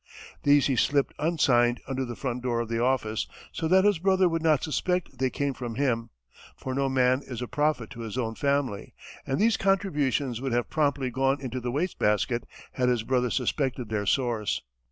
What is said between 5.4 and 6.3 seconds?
from him;